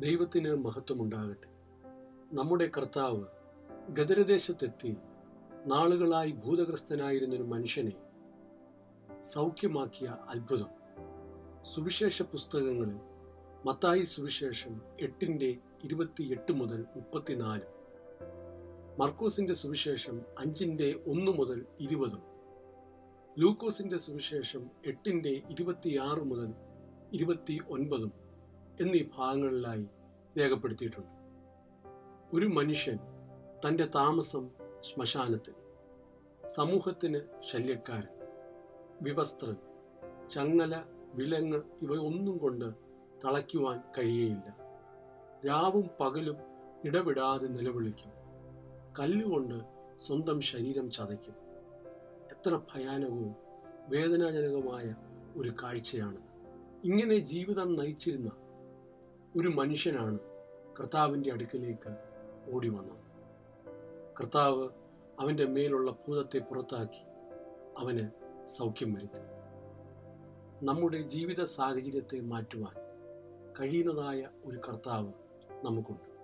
ദൈവത്തിന് 0.00 0.54
മഹത്വമുണ്ടാകട്ടെ. 0.54 1.48
നമ്മുടെ 2.32 2.70
കർത്താവ് 2.76 3.24
ഗദരദേശത്തെത്തി 3.90 4.96
നാളുകളായി 5.66 6.30
ഭൂതഗ്രസ്തനായിരുന്നൊരു 6.30 7.42
മനുഷ്യനെ 7.42 7.92
സൗഖ്യമാക്കിയ 9.22 10.16
അത്ഭുതം. 10.28 10.66
സുവിശേഷ 11.62 12.22
പുസ്തകങ്ങളിൽ 12.22 12.96
മത്തായി 13.64 14.02
സുവിശേഷം 14.02 14.82
എട്ടിന്റെ 15.00 15.56
ഇരുപത്തിയെട്ട് 15.84 16.52
മുതൽ 16.52 16.84
മുപ്പത്തിനാല്. 16.96 17.62
മർക്കോസിന്റെ 19.00 19.54
സുവിശേഷം 19.54 20.20
അഞ്ചിന്റെ 20.38 21.00
ഒന്ന് 21.06 21.32
മുതൽ 21.32 21.66
ഇരുപതും. 21.80 22.22
ലൂക്കോസിന്റെ 23.38 23.98
സുവിശേഷം 23.98 24.70
എട്ടിന്റെ 24.86 25.42
ഇരുപത്തിയാറ് 25.50 26.20
മുതൽ 26.20 26.54
ഇരുപത്തി 27.12 27.60
ഒൻപതും 27.70 28.25
എന്നീ 28.80 28.98
ഭാഗങ്ങളിലായി 29.18 29.86
രേഖപ്പെടുത്തിയിട്ടുണ്ട്. 30.38 31.16
ഒരു 32.36 32.46
മനുഷ്യൻ 32.46 32.98
തന്റെ 33.66 33.86
താമസം 33.94 34.50
ശ്മശാനത്തിൽ 34.80 35.54
സമൂഹത്തിന് 36.46 37.20
ശല്യക്കാരൻ 37.40 38.26
വിവസ്ത്രൻ 39.02 39.56
ചങ്ങല 40.28 40.82
വിലങ്ങ് 41.14 41.62
ഇവയൊന്നും 41.82 42.38
കൊണ്ട് 42.38 42.72
തളയ്ക്കുവാൻ 43.24 43.82
കഴിയയില്ല. 43.98 44.56
രാവും 45.46 45.90
പകലും 46.00 46.36
ഇടവിടാതെ 46.84 47.46
നിലവിളിക്കും. 47.46 48.10
കല്ലുകൊണ്ട് 48.98 49.60
സ്വന്തം 49.96 50.40
ശരീരം 50.40 50.90
ചതയ്ക്കും. 50.90 51.34
എത്ര 52.30 52.56
ഭയാനകവും 52.56 53.34
വേദനാജനകമായ 53.88 54.94
ഒരു 55.36 55.52
കാഴ്ചയാണ്. 55.62 56.18
ഇങ്ങനെ 56.84 57.18
ജീവിതം 57.18 57.76
നയിച്ചിരുന്ന 57.76 58.30
ഒരു 59.36 59.48
മനുഷ്യനാണ് 59.48 60.18
കർത്താവിന്റെ 60.80 61.32
അടുക്കലേക്ക് 61.32 61.96
ഓടി 62.50 62.68
വന്നത്. 62.68 62.98
കർത്താവ് 64.20 64.68
അവന്റെ 65.20 65.46
മേലുള്ള 65.46 65.90
ഭൂതത്തെ 65.90 66.38
പുറത്താക്കി 66.38 67.04
അവന് 67.78 68.08
സൗഖ്യം 68.48 68.92
വരുത്തി. 68.92 69.20
നമ്മുടെ 70.62 71.02
ജീവിത 71.02 71.42
സാഹചര്യത്തെ 71.42 72.20
മാറ്റുവാൻ 72.20 72.74
കഴിയുന്നതായ 73.60 74.28
ഒരു 74.44 74.58
കർത്താവ് 74.68 75.12
നമുക്കുണ്ട്. 75.64 76.16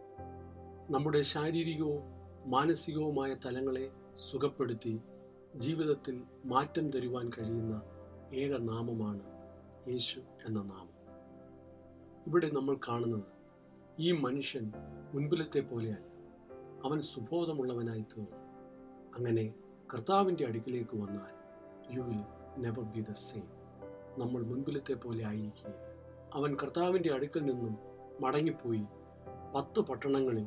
നമ്മുടെ 0.93 1.21
ശാരീരികവും 1.21 2.03
മാനസികവുമായ 2.47 3.37
തലങ്ങളെ 3.47 3.91
സുഖപ്പെടുത്തി 4.15 5.01
ജീവിതത്തിൽ 5.57 6.23
മാറ്റം 6.45 6.91
തരുവാൻ 6.91 7.29
കഴിയുന്ന 7.29 7.83
ഏക 8.35 8.57
നാമമാണ് 8.57 9.23
യേശു 9.89 10.19
എന്ന 10.19 10.63
നാമം. 10.63 11.02
ഇവിടെ 12.27 12.51
നമ്മൾ 12.53 12.77
കാണുന്നത് 12.89 13.23
ഈ 13.99 14.13
മനുഷ്യൻ 14.13 14.73
മുൻപിലത്തെ 15.15 15.61
പോലെയല്ല. 15.61 16.13
അവൻ 16.85 17.01
സുബോധമുള്ളവനായി 17.01 18.01
തീർന്നു. 18.01 18.37
അങ്ങനെ 19.17 19.55
കർത്താവിന്റെ 19.95 20.47
അടുക്കിലേക്ക് 20.47 20.97
വന്നാൽ 20.97 21.33
you 21.95 22.01
will 22.01 22.25
never 22.59 22.81
be 22.81 23.01
the 23.01 23.13
same 23.13 23.45
നമ്മൾ 24.19 24.43
മുൻപിലത്തെ 24.43 24.95
പോലെ 24.95 25.25
ആയിരിക്കുകയില്ല. 25.25 25.81
അവൻ 26.35 26.57
കർത്താവിന്റെ 26.63 27.13
അടുക്കൽ 27.13 27.45
നിന്നും 27.45 27.79
മടങ്ങിപ്പോയി 28.21 28.85
പത്ത് 29.57 29.81
പട്ടണങ്ങളിൽ 29.81 30.47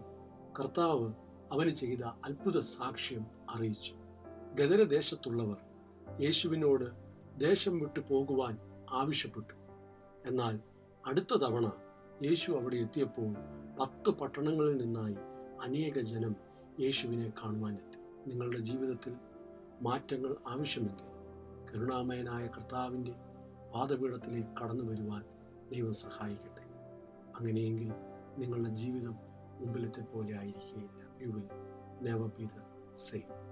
കർത്താവ് 0.59 1.13
അവന് 1.51 1.69
ചെയ്ത 1.69 1.99
അത്ഭുത 1.99 2.59
സാക്ഷ്യം 2.59 3.25
അറിയിച്ചു. 3.49 3.93
ഗദരദേശത്തുള്ളവർ 4.55 5.57
യേശുവിനോട് 6.21 6.85
ദേശം 7.39 7.79
വിട്ടു 7.79 7.99
പോകുവാൻ 7.99 8.57
ആവശ്യപ്പെട്ടു. 8.91 9.53
എന്നാൽ 10.27 10.59
അടുത്ത 11.07 11.35
തവണ 11.35 11.71
യേശു 12.23 12.51
അവിടെ 12.51 12.75
എത്തിയപ്പോൾ 12.75 13.35
പത്ത് 13.79 14.09
പട്ടണങ്ങളിൽ 14.09 14.77
നിന്നായി 14.77 15.17
അനേക 15.61 15.99
ജനം 15.99 16.35
യേശുവിനെ 16.79 17.33
കാണുവാനെത്തി. 17.43 18.29
നിങ്ങളുടെ 18.29 18.59
ജീവിതത്തിൽ 18.59 19.13
മാറ്റങ്ങൾ 19.81 20.35
ആവശ്യമെങ്കിൽ 20.47 21.05
കരുണാമയനായ 21.71 22.47
കർത്താവിന്റെ 22.47 23.11
പാദപീഠത്തിലേക്ക് 23.75 24.49
കടന്നു 24.49 24.83
വരുവാൻ 24.83 25.23
ദൈവം 25.73 25.93
സഹായിക്കട്ടെ. 25.93 26.63
അങ്ങനെയെങ്കിൽ 27.35 27.91
നിങ്ങളുടെ 28.37 28.69
ജീവിതം 28.69 29.15
മുമ്പിലത്തെ 29.59 30.01
പോലെ 30.01 30.37
ആയിരിക്കുകയില്ല. 30.37 31.01
You 31.21 31.27
will 31.27 31.47
never 32.01 32.27
be 32.27 32.45
the 32.45 32.61
same 32.95 33.44